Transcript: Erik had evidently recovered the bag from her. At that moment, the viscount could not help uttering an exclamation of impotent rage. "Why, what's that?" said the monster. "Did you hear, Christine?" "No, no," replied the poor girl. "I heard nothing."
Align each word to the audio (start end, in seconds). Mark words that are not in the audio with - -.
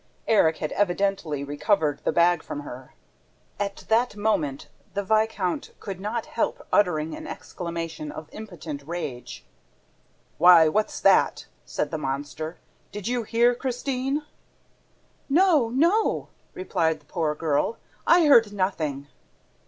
Erik 0.27 0.57
had 0.57 0.71
evidently 0.71 1.43
recovered 1.43 1.99
the 2.03 2.11
bag 2.11 2.41
from 2.41 2.61
her. 2.61 2.95
At 3.59 3.85
that 3.87 4.15
moment, 4.15 4.67
the 4.95 5.03
viscount 5.03 5.75
could 5.79 5.99
not 5.99 6.25
help 6.25 6.65
uttering 6.73 7.15
an 7.15 7.27
exclamation 7.27 8.11
of 8.11 8.27
impotent 8.31 8.81
rage. 8.87 9.45
"Why, 10.39 10.67
what's 10.67 10.99
that?" 11.01 11.45
said 11.65 11.91
the 11.91 11.99
monster. 11.99 12.57
"Did 12.91 13.07
you 13.07 13.21
hear, 13.21 13.53
Christine?" 13.53 14.23
"No, 15.29 15.69
no," 15.69 16.29
replied 16.55 16.99
the 16.99 17.05
poor 17.05 17.35
girl. 17.35 17.77
"I 18.07 18.25
heard 18.25 18.51
nothing." 18.51 19.05